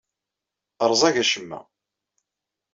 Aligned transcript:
Rẓag 0.89 1.15
acemma. 1.21 1.59